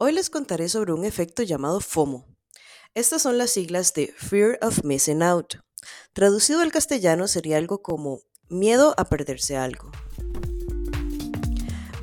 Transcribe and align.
Hoy 0.00 0.12
les 0.12 0.30
contaré 0.30 0.68
sobre 0.68 0.92
un 0.92 1.04
efecto 1.04 1.42
llamado 1.42 1.80
FOMO. 1.80 2.24
Estas 2.94 3.20
son 3.20 3.36
las 3.36 3.50
siglas 3.50 3.92
de 3.94 4.14
Fear 4.16 4.56
of 4.62 4.84
Missing 4.84 5.24
Out. 5.24 5.54
Traducido 6.12 6.60
al 6.60 6.70
castellano 6.70 7.26
sería 7.26 7.56
algo 7.56 7.82
como 7.82 8.20
miedo 8.48 8.94
a 8.96 9.08
perderse 9.08 9.56
algo. 9.56 9.90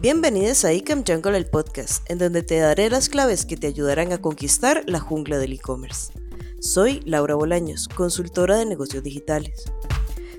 Bienvenidos 0.02 0.66
a 0.66 0.74
Ecom 0.74 1.06
Jungle, 1.08 1.38
el 1.38 1.50
podcast, 1.50 2.04
en 2.12 2.18
donde 2.18 2.44
te 2.44 2.60
daré 2.60 2.90
las 2.90 3.08
claves 3.08 3.46
que 3.46 3.56
te 3.56 3.68
ayudarán 3.68 4.12
a 4.12 4.22
conquistar 4.22 4.84
la 4.88 5.00
jungla 5.00 5.38
del 5.38 5.54
e-commerce. 5.54 6.12
Soy 6.60 7.00
Laura 7.06 7.36
Bolaños, 7.36 7.88
consultora 7.88 8.58
de 8.58 8.66
negocios 8.66 9.04
digitales. 9.04 9.72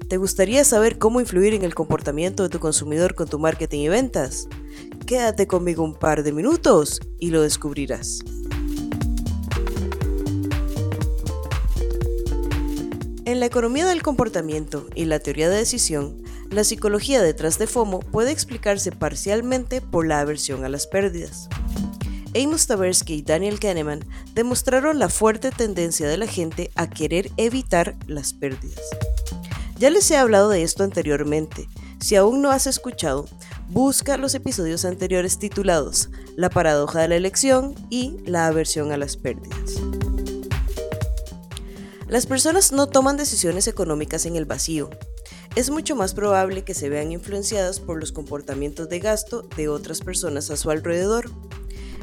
¿Te 0.09 0.19
gustaría 0.19 0.63
saber 0.63 0.99
cómo 0.99 1.21
influir 1.21 1.53
en 1.55 1.65
el 1.65 1.75
comportamiento 1.75 2.45
de 2.45 2.49
tu 2.49 2.61
consumidor 2.61 3.17
con 3.17 3.27
tu 3.27 3.41
marketing 3.41 3.81
y 3.81 3.89
ventas? 3.89 4.49
Quédate 5.05 5.49
conmigo 5.49 5.83
un 5.83 5.95
par 5.95 6.23
de 6.23 6.31
minutos 6.31 7.01
y 7.19 7.31
lo 7.31 7.43
descubrirás. 7.43 8.21
En 13.25 13.41
la 13.41 13.47
economía 13.47 13.85
del 13.87 14.05
comportamiento 14.05 14.87
y 14.95 15.07
la 15.07 15.19
teoría 15.19 15.49
de 15.49 15.57
decisión, 15.57 16.23
la 16.51 16.63
psicología 16.63 17.21
detrás 17.21 17.59
de 17.59 17.67
FOMO 17.67 17.99
puede 17.99 18.31
explicarse 18.31 18.93
parcialmente 18.93 19.81
por 19.81 20.07
la 20.07 20.21
aversión 20.21 20.65
a 20.65 20.69
las 20.69 20.87
pérdidas. 20.87 21.49
Amos 22.37 22.69
Tversky 22.69 23.15
y 23.15 23.23
Daniel 23.23 23.59
Kahneman 23.59 24.05
demostraron 24.35 25.01
la 25.01 25.09
fuerte 25.09 25.51
tendencia 25.51 26.07
de 26.07 26.17
la 26.17 26.29
gente 26.29 26.71
a 26.77 26.89
querer 26.89 27.33
evitar 27.37 27.97
las 28.07 28.35
pérdidas. 28.35 28.81
Ya 29.79 29.91
les 29.91 30.11
he 30.11 30.17
hablado 30.17 30.49
de 30.49 30.63
esto 30.63 30.85
anteriormente. 30.85 31.69
Si 32.01 32.17
aún 32.17 32.41
no 32.41 32.51
has 32.51 32.67
escuchado, 32.67 33.27
busca 33.69 34.17
los 34.17 34.35
episodios 34.35 34.87
anteriores 34.87 35.39
titulados 35.39 36.09
La 36.35 36.49
paradoja 36.49 37.03
de 37.03 37.09
la 37.09 37.17
elección 37.17 37.75
y 37.91 38.17
La 38.25 38.47
aversión 38.47 38.91
a 38.91 38.97
las 38.97 39.19
pérdidas. 39.19 39.75
Las 42.09 42.25
personas 42.25 42.73
no 42.73 42.87
toman 42.87 43.19
decisiones 43.19 43.69
económicas 43.69 44.25
en 44.25 44.37
el 44.37 44.47
vacío. 44.47 44.89
Es 45.57 45.69
mucho 45.69 45.95
más 45.95 46.15
probable 46.15 46.65
que 46.65 46.73
se 46.73 46.89
vean 46.89 47.13
influenciadas 47.13 47.79
por 47.81 48.01
los 48.01 48.13
comportamientos 48.13 48.89
de 48.89 49.01
gasto 49.01 49.43
de 49.57 49.69
otras 49.69 50.01
personas 50.01 50.51
a 50.51 50.57
su 50.57 50.71
alrededor. 50.71 51.31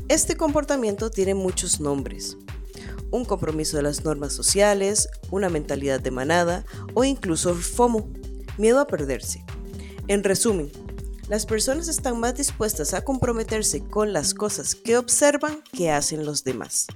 Este 0.10 0.36
comportamiento 0.36 1.10
tiene 1.10 1.34
muchos 1.34 1.80
nombres 1.80 2.38
un 3.14 3.26
compromiso 3.26 3.78
de 3.78 3.84
las 3.84 4.04
normas 4.04 4.34
sociales, 4.34 5.08
una 5.30 5.48
mentalidad 5.48 6.00
de 6.00 6.10
manada 6.10 6.66
o 6.96 7.04
incluso 7.04 7.54
FOMO, 7.54 8.12
miedo 8.58 8.80
a 8.80 8.88
perderse. 8.88 9.46
En 10.08 10.24
resumen, 10.24 10.72
las 11.30 11.46
personas 11.46 11.88
están 11.88 12.20
más 12.20 12.36
dispuestas 12.36 12.96
a 12.96 13.06
comprometerse 13.06 13.84
con 13.86 14.14
las 14.14 14.34
cosas 14.34 14.74
que 14.74 14.98
observan 14.98 15.62
que 15.72 15.92
hacen 15.92 16.26
los 16.26 16.44
demás. 16.44 16.88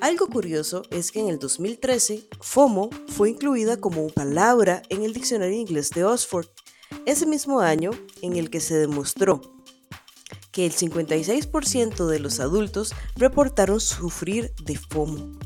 Algo 0.00 0.26
curioso 0.28 0.82
es 0.90 1.12
que 1.12 1.20
en 1.20 1.28
el 1.28 1.38
2013, 1.38 2.26
FOMO 2.40 2.88
fue 3.08 3.30
incluida 3.30 3.76
como 3.76 4.08
palabra 4.08 4.82
en 4.88 5.02
el 5.02 5.12
diccionario 5.12 5.54
inglés 5.54 5.90
de 5.90 6.04
Oxford, 6.04 6.46
ese 7.04 7.26
mismo 7.26 7.60
año 7.60 7.90
en 8.22 8.36
el 8.36 8.48
que 8.48 8.60
se 8.60 8.74
demostró 8.76 9.55
que 10.56 10.64
el 10.64 10.72
56% 10.72 12.06
de 12.06 12.18
los 12.18 12.40
adultos 12.40 12.94
reportaron 13.14 13.78
sufrir 13.78 14.54
de 14.64 14.78
FOMO. 14.78 15.38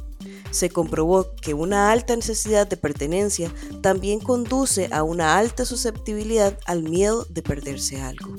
Se 0.53 0.71
comprobó 0.71 1.35
que 1.35 1.53
una 1.53 1.91
alta 1.91 2.15
necesidad 2.15 2.69
de 2.69 2.77
pertenencia 2.77 3.53
también 3.83 4.21
conduce 4.21 4.89
a 4.93 5.03
una 5.03 5.37
alta 5.37 5.65
susceptibilidad 5.65 6.57
al 6.65 6.85
miedo 6.85 7.27
de 7.29 7.43
perderse 7.43 8.01
algo. 8.01 8.37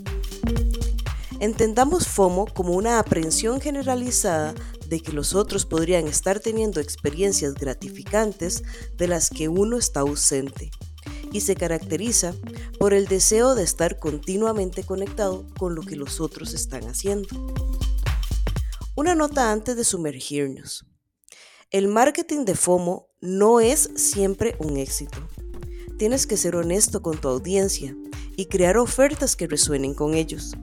Entendamos 1.42 2.08
FOMO 2.08 2.46
como 2.46 2.72
una 2.72 3.00
aprehensión 3.00 3.60
generalizada 3.60 4.56
de 4.88 5.02
que 5.02 5.12
los 5.12 5.36
otros 5.36 5.66
podrían 5.66 6.08
estar 6.08 6.40
teniendo 6.40 6.80
experiencias 6.80 7.54
gratificantes 7.56 8.64
de 8.96 9.10
las 9.10 9.30
que 9.30 9.50
uno 9.50 9.78
está 9.78 10.00
ausente 10.00 10.72
y 11.32 11.42
se 11.42 11.56
caracteriza 11.56 12.34
por 12.80 12.94
el 12.94 13.08
deseo 13.08 13.56
de 13.56 13.64
estar 13.64 14.00
continuamente 14.00 14.84
conectado 14.84 15.48
con 15.58 15.76
lo 15.76 15.82
que 15.82 15.96
los 15.96 16.20
otros 16.20 16.54
están 16.54 16.84
haciendo. 16.84 17.30
Una 18.96 19.16
nota 19.16 19.52
antes 19.52 19.76
de 19.76 19.84
sumergirnos. 19.84 20.86
El 21.70 21.88
marketing 21.88 22.44
de 22.44 22.56
FOMO 22.56 23.08
no 23.22 23.62
es 23.62 23.90
siempre 23.96 24.56
un 24.60 24.78
éxito. 24.78 25.18
Tienes 25.98 26.28
que 26.28 26.36
ser 26.36 26.56
honesto 26.56 27.02
con 27.02 27.20
tu 27.20 27.30
audiencia 27.30 27.96
y 28.36 28.48
crear 28.48 28.78
ofertas 28.78 29.36
que 29.36 29.48
resuenen 29.48 29.94
con 29.94 30.14
ellos. 30.16 30.56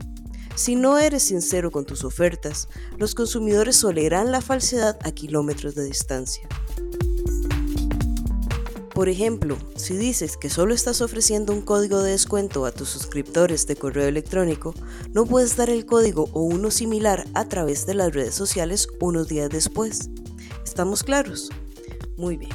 Si 0.55 0.75
no 0.75 0.99
eres 0.99 1.23
sincero 1.23 1.71
con 1.71 1.85
tus 1.85 2.03
ofertas, 2.03 2.67
los 2.97 3.15
consumidores 3.15 3.83
olerán 3.83 4.31
la 4.31 4.41
falsedad 4.41 4.99
a 5.03 5.11
kilómetros 5.11 5.73
de 5.73 5.85
distancia. 5.85 6.47
Por 8.99 9.07
ejemplo, 9.07 9.57
si 9.77 9.95
dices 9.95 10.35
que 10.35 10.49
solo 10.49 10.73
estás 10.73 10.99
ofreciendo 10.99 11.53
un 11.53 11.61
código 11.61 12.03
de 12.03 12.11
descuento 12.11 12.65
a 12.65 12.73
tus 12.73 12.89
suscriptores 12.89 13.65
de 13.65 13.77
correo 13.77 14.09
electrónico, 14.09 14.73
no 15.13 15.25
puedes 15.25 15.55
dar 15.55 15.69
el 15.69 15.85
código 15.85 16.27
o 16.33 16.41
uno 16.41 16.69
similar 16.69 17.25
a 17.33 17.45
través 17.45 17.85
de 17.85 17.93
las 17.93 18.13
redes 18.13 18.35
sociales 18.35 18.89
unos 18.99 19.29
días 19.29 19.49
después. 19.49 20.09
¿Estamos 20.65 21.03
claros? 21.03 21.49
Muy 22.17 22.35
bien. 22.35 22.51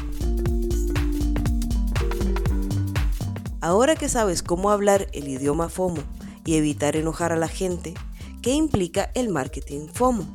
Ahora 3.62 3.97
que 3.97 4.11
sabes 4.11 4.43
cómo 4.43 4.71
hablar 4.71 5.09
el 5.15 5.28
idioma 5.28 5.71
FOMO 5.71 6.03
y 6.44 6.56
evitar 6.56 6.94
enojar 6.94 7.32
a 7.32 7.37
la 7.37 7.49
gente, 7.49 7.94
¿qué 8.43 8.53
implica 8.53 9.11
el 9.15 9.31
marketing 9.31 9.87
FOMO? 9.94 10.26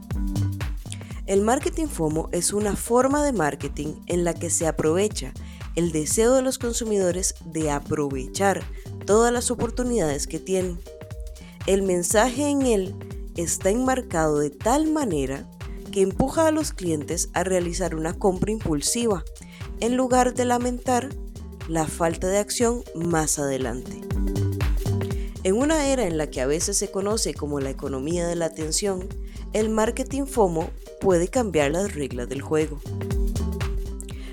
El 1.28 1.42
marketing 1.42 1.86
FOMO 1.86 2.30
es 2.32 2.52
una 2.52 2.76
forma 2.76 3.24
de 3.24 3.32
marketing 3.32 3.94
en 4.08 4.24
la 4.24 4.34
que 4.34 4.50
se 4.50 4.66
aprovecha 4.66 5.32
el 5.80 5.94
deseo 5.94 6.34
de 6.34 6.42
los 6.42 6.60
consumidores 6.60 7.36
de 7.46 7.72
aprovechar 7.72 8.62
todas 9.06 9.32
las 9.32 9.50
oportunidades 9.50 10.28
que 10.28 10.38
tienen. 10.38 10.78
El 11.68 11.84
mensaje 11.84 12.50
en 12.50 12.64
él 12.64 12.96
está 13.38 13.70
enmarcado 13.70 14.40
de 14.40 14.50
tal 14.50 14.92
manera 14.92 15.50
que 15.94 16.02
empuja 16.02 16.48
a 16.48 16.52
los 16.52 16.74
clientes 16.74 17.30
a 17.34 17.46
realizar 17.46 17.96
una 17.96 18.14
compra 18.14 18.52
impulsiva 18.52 19.24
en 19.80 19.96
lugar 19.96 20.34
de 20.34 20.44
lamentar 20.44 21.16
la 21.70 21.88
falta 21.88 22.28
de 22.28 22.40
acción 22.40 22.84
más 22.94 23.40
adelante. 23.40 24.02
En 25.46 25.56
una 25.56 25.88
era 25.88 26.06
en 26.06 26.18
la 26.18 26.30
que 26.30 26.42
a 26.42 26.46
veces 26.46 26.76
se 26.76 26.92
conoce 26.92 27.34
como 27.34 27.62
la 27.62 27.70
economía 27.70 28.28
de 28.28 28.36
la 28.36 28.48
atención, 28.48 29.08
el 29.54 29.70
marketing 29.70 30.26
FOMO 30.26 30.72
puede 31.00 31.30
cambiar 31.30 31.72
las 31.72 31.96
reglas 31.96 32.28
del 32.28 32.42
juego. 32.42 32.82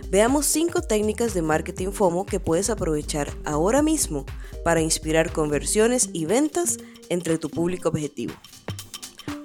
Veamos 0.09 0.47
5 0.47 0.83
técnicas 0.83 1.35
de 1.35 1.43
marketing 1.43 1.91
FOMO 1.91 2.27
que 2.27 2.39
puedes 2.39 2.71
aprovechar 2.71 3.37
ahora 3.45 3.83
mismo 3.83 4.25
para 4.65 4.81
inspirar 4.81 5.33
conversiones 5.33 6.11
y 6.13 6.27
ventas 6.27 6.77
entre 7.09 7.39
tu 7.39 7.51
público 7.51 7.89
objetivo. 7.89 8.33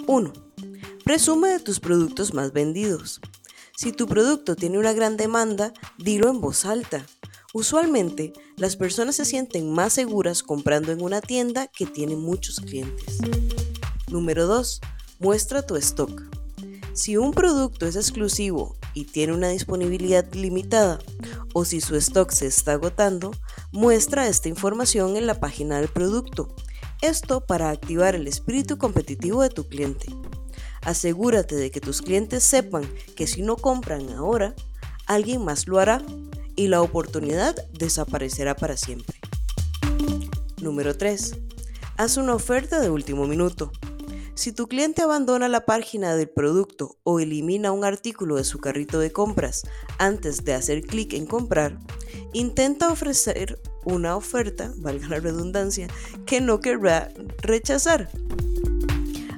1. 0.06 0.32
Presume 1.04 1.50
de 1.50 1.60
tus 1.60 1.80
productos 1.80 2.36
más 2.36 2.54
vendidos. 2.54 3.22
Si 3.76 3.92
tu 3.92 4.06
producto 4.06 4.56
tiene 4.56 4.78
una 4.78 4.94
gran 4.94 5.18
demanda, 5.18 5.74
dilo 5.98 6.30
en 6.30 6.40
voz 6.40 6.66
alta. 6.66 7.08
Usualmente, 7.54 8.32
las 8.56 8.76
personas 8.76 9.16
se 9.16 9.26
sienten 9.26 9.74
más 9.74 9.94
seguras 9.94 10.44
comprando 10.44 10.92
en 10.92 11.02
una 11.02 11.22
tienda 11.22 11.68
que 11.68 11.88
tiene 11.88 12.16
muchos 12.16 12.60
clientes. 12.60 13.18
Número 14.10 14.46
2. 14.46 14.80
Muestra 15.20 15.66
tu 15.66 15.76
stock. 15.78 16.22
Si 16.94 17.18
un 17.18 17.32
producto 17.32 17.88
es 17.88 17.96
exclusivo 17.96 18.78
y 18.94 19.06
tiene 19.06 19.34
una 19.34 19.50
disponibilidad 19.50 20.32
limitada 20.34 21.00
o 21.54 21.66
si 21.66 21.82
su 21.82 21.96
stock 21.96 22.32
se 22.32 22.48
está 22.48 22.74
agotando, 22.74 23.32
muestra 23.72 24.28
esta 24.28 24.50
información 24.50 25.18
en 25.18 25.28
la 25.28 25.40
página 25.40 25.80
del 25.80 25.90
producto. 25.90 26.56
Esto 27.02 27.46
para 27.46 27.70
activar 27.70 28.16
el 28.16 28.28
espíritu 28.28 28.78
competitivo 28.78 29.42
de 29.42 29.50
tu 29.50 29.68
cliente. 29.68 30.08
Asegúrate 30.84 31.56
de 31.56 31.72
que 31.72 31.82
tus 31.82 32.02
clientes 32.02 32.44
sepan 32.44 32.84
que 33.16 33.28
si 33.28 33.42
no 33.42 33.56
compran 33.56 34.10
ahora, 34.10 34.56
alguien 35.06 35.44
más 35.44 35.68
lo 35.68 35.80
hará 35.80 36.02
y 36.56 36.68
la 36.68 36.82
oportunidad 36.82 37.56
desaparecerá 37.74 38.56
para 38.56 38.78
siempre. 38.78 39.20
Número 40.62 40.96
3. 40.96 41.38
Haz 41.98 42.18
una 42.18 42.36
oferta 42.36 42.80
de 42.80 42.90
último 42.90 43.28
minuto. 43.28 43.72
Si 44.42 44.52
tu 44.52 44.68
cliente 44.68 45.04
abandona 45.04 45.48
la 45.50 45.68
página 45.68 46.16
del 46.16 46.28
producto 46.28 46.98
o 47.04 47.20
elimina 47.20 47.72
un 47.72 47.86
artículo 47.86 48.38
de 48.38 48.44
su 48.44 48.58
carrito 48.58 48.98
de 48.98 49.12
compras 49.12 49.68
antes 50.00 50.44
de 50.44 50.56
hacer 50.56 50.82
clic 50.82 51.14
en 51.14 51.28
comprar, 51.28 51.78
intenta 52.34 52.92
ofrecer 52.92 53.62
una 53.86 54.16
oferta, 54.16 54.74
valga 54.78 55.10
la 55.10 55.20
redundancia, 55.20 55.90
que 56.26 56.42
no 56.42 56.60
querrá 56.60 57.14
rechazar. 57.44 58.10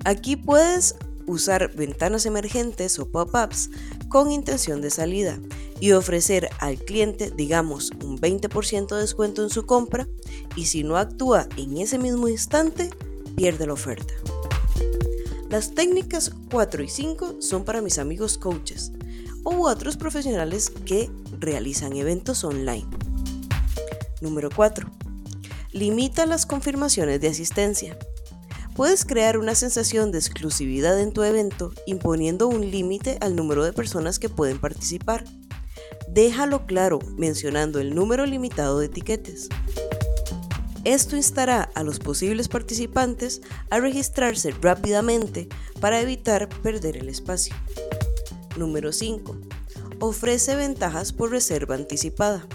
Aquí 0.05 0.37
puedes 0.37 0.95
usar 1.27 1.75
ventanas 1.75 2.25
emergentes 2.25 2.97
o 2.97 3.11
pop-ups 3.11 3.71
con 4.07 4.31
intención 4.31 4.79
de 4.79 4.89
salida 4.89 5.37
y 5.81 5.91
ofrecer 5.91 6.49
al 6.59 6.77
cliente, 6.77 7.29
digamos, 7.29 7.91
un 8.05 8.17
20% 8.17 8.95
de 8.95 9.01
descuento 9.01 9.43
en 9.43 9.49
su 9.49 9.65
compra 9.65 10.07
y 10.55 10.67
si 10.67 10.85
no 10.85 10.95
actúa 10.95 11.49
en 11.57 11.75
ese 11.75 11.97
mismo 11.97 12.29
instante, 12.29 12.89
pierde 13.35 13.67
la 13.67 13.73
oferta. 13.73 14.13
Las 15.49 15.75
técnicas 15.75 16.31
4 16.49 16.83
y 16.83 16.89
5 16.89 17.35
son 17.39 17.63
para 17.63 17.81
mis 17.81 17.99
amigos 17.99 18.37
coaches 18.37 18.91
u 19.43 19.67
otros 19.67 19.97
profesionales 19.97 20.69
que 20.69 21.09
realizan 21.39 21.95
eventos 21.95 22.43
online. 22.43 22.87
Número 24.21 24.49
4. 24.49 24.89
Limita 25.73 26.25
las 26.25 26.45
confirmaciones 26.45 27.19
de 27.19 27.27
asistencia. 27.27 27.97
Puedes 28.75 29.05
crear 29.05 29.37
una 29.37 29.53
sensación 29.53 30.11
de 30.11 30.17
exclusividad 30.17 30.99
en 30.99 31.11
tu 31.11 31.23
evento 31.23 31.71
imponiendo 31.85 32.47
un 32.47 32.71
límite 32.71 33.17
al 33.21 33.35
número 33.35 33.63
de 33.63 33.73
personas 33.73 34.17
que 34.17 34.29
pueden 34.29 34.59
participar. 34.59 35.23
Déjalo 36.07 36.65
claro 36.65 36.99
mencionando 37.17 37.79
el 37.79 37.93
número 37.93 38.25
limitado 38.25 38.79
de 38.79 38.87
etiquetes. 38.87 39.49
Esto 40.83 41.15
instará 41.15 41.69
a 41.75 41.83
los 41.83 41.99
posibles 41.99 42.49
participantes 42.49 43.41
a 43.69 43.79
registrarse 43.79 44.51
rápidamente 44.61 45.47
para 45.79 46.01
evitar 46.01 46.49
perder 46.61 46.97
el 46.97 47.07
espacio. 47.07 47.55
Número 48.57 48.91
5. 48.91 49.37
Ofrece 49.99 50.57
ventajas 50.57 51.13
por 51.13 51.31
reserva 51.31 51.75
anticipada, 51.75 52.45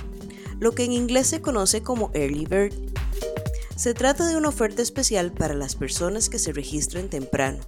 lo 0.60 0.72
que 0.72 0.84
en 0.84 0.92
inglés 0.92 1.28
se 1.28 1.40
conoce 1.40 1.82
como 1.82 2.10
Early 2.12 2.44
Bird. 2.44 2.74
Se 3.76 3.94
trata 3.94 4.26
de 4.26 4.36
una 4.36 4.50
oferta 4.50 4.82
especial 4.82 5.32
para 5.32 5.54
las 5.54 5.74
personas 5.74 6.28
que 6.28 6.38
se 6.38 6.52
registren 6.52 7.08
temprano. 7.08 7.60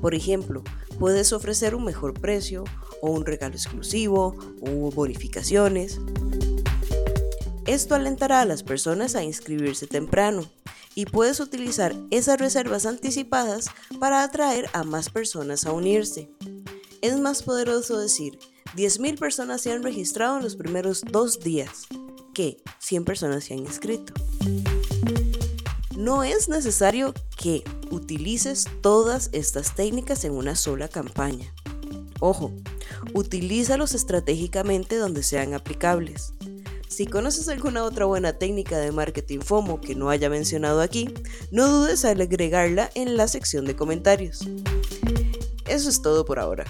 Por 0.00 0.14
ejemplo, 0.14 0.62
puedes 1.00 1.32
ofrecer 1.32 1.74
un 1.74 1.84
mejor 1.84 2.14
precio 2.14 2.62
o 3.02 3.10
un 3.10 3.26
regalo 3.26 3.54
exclusivo 3.54 4.36
o 4.60 4.92
bonificaciones. 4.92 6.00
Esto 7.68 7.94
alentará 7.94 8.40
a 8.40 8.44
las 8.46 8.62
personas 8.62 9.14
a 9.14 9.22
inscribirse 9.22 9.86
temprano 9.86 10.50
y 10.94 11.04
puedes 11.04 11.38
utilizar 11.38 11.94
esas 12.10 12.40
reservas 12.40 12.86
anticipadas 12.86 13.66
para 14.00 14.22
atraer 14.22 14.70
a 14.72 14.84
más 14.84 15.10
personas 15.10 15.66
a 15.66 15.72
unirse. 15.72 16.30
Es 17.02 17.20
más 17.20 17.42
poderoso 17.42 17.98
decir 17.98 18.38
10.000 18.74 19.18
personas 19.18 19.60
se 19.60 19.70
han 19.70 19.82
registrado 19.82 20.38
en 20.38 20.44
los 20.44 20.56
primeros 20.56 21.02
dos 21.02 21.40
días 21.40 21.88
que 22.32 22.56
100 22.78 23.04
personas 23.04 23.44
se 23.44 23.52
han 23.52 23.60
inscrito. 23.60 24.14
No 25.94 26.22
es 26.22 26.48
necesario 26.48 27.12
que 27.36 27.64
utilices 27.90 28.64
todas 28.80 29.28
estas 29.32 29.74
técnicas 29.74 30.24
en 30.24 30.32
una 30.32 30.56
sola 30.56 30.88
campaña. 30.88 31.52
Ojo, 32.18 32.50
utilízalos 33.12 33.92
estratégicamente 33.92 34.96
donde 34.96 35.22
sean 35.22 35.52
aplicables. 35.52 36.32
Si 36.88 37.06
conoces 37.06 37.48
alguna 37.48 37.84
otra 37.84 38.06
buena 38.06 38.32
técnica 38.32 38.78
de 38.78 38.92
marketing 38.92 39.40
FOMO 39.40 39.80
que 39.80 39.94
no 39.94 40.10
haya 40.10 40.30
mencionado 40.30 40.80
aquí, 40.80 41.12
no 41.50 41.68
dudes 41.68 42.02
en 42.04 42.20
agregarla 42.20 42.90
en 42.94 43.16
la 43.16 43.28
sección 43.28 43.66
de 43.66 43.76
comentarios. 43.76 44.48
Eso 45.66 45.88
es 45.88 46.02
todo 46.02 46.24
por 46.24 46.38
ahora. 46.38 46.64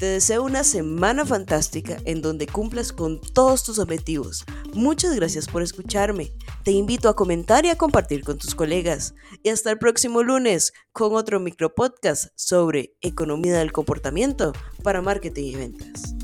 Te 0.00 0.06
deseo 0.06 0.42
una 0.42 0.64
semana 0.64 1.26
fantástica 1.26 1.98
en 2.06 2.22
donde 2.22 2.46
cumplas 2.46 2.90
con 2.90 3.20
todos 3.20 3.62
tus 3.64 3.78
objetivos. 3.78 4.44
Muchas 4.72 5.14
gracias 5.14 5.46
por 5.46 5.62
escucharme. 5.62 6.32
Te 6.64 6.72
invito 6.72 7.10
a 7.10 7.14
comentar 7.14 7.66
y 7.66 7.68
a 7.68 7.76
compartir 7.76 8.24
con 8.24 8.38
tus 8.38 8.54
colegas. 8.54 9.14
Y 9.42 9.50
hasta 9.50 9.70
el 9.70 9.78
próximo 9.78 10.22
lunes 10.22 10.72
con 10.92 11.14
otro 11.14 11.38
micro 11.38 11.74
podcast 11.74 12.28
sobre 12.34 12.96
economía 13.02 13.58
del 13.58 13.72
comportamiento 13.72 14.54
para 14.82 15.02
marketing 15.02 15.44
y 15.44 15.56
ventas. 15.56 16.14